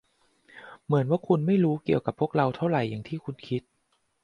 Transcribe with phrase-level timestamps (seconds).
[0.85, 3.61] เหมือนว่าคุณไม่รู้เกี่ยวกับพวกเราเท่าไหร่อย่างที่คุณคิด